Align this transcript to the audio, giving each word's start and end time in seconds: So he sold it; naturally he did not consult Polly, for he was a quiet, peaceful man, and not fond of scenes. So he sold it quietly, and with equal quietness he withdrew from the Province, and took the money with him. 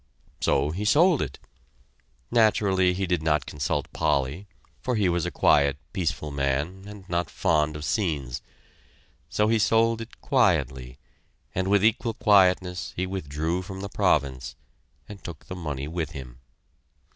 So 0.39 0.71
he 0.71 0.83
sold 0.83 1.21
it; 1.21 1.37
naturally 2.31 2.95
he 2.95 3.05
did 3.05 3.21
not 3.21 3.45
consult 3.45 3.93
Polly, 3.93 4.47
for 4.81 4.95
he 4.95 5.07
was 5.07 5.27
a 5.27 5.29
quiet, 5.29 5.77
peaceful 5.93 6.31
man, 6.31 6.85
and 6.87 7.07
not 7.07 7.29
fond 7.29 7.75
of 7.75 7.85
scenes. 7.85 8.41
So 9.29 9.47
he 9.47 9.59
sold 9.59 10.01
it 10.01 10.19
quietly, 10.19 10.97
and 11.53 11.67
with 11.67 11.85
equal 11.85 12.15
quietness 12.15 12.93
he 12.95 13.05
withdrew 13.05 13.61
from 13.61 13.81
the 13.81 13.89
Province, 13.89 14.55
and 15.07 15.23
took 15.23 15.45
the 15.45 15.55
money 15.55 15.87
with 15.87 16.13
him. 16.13 16.39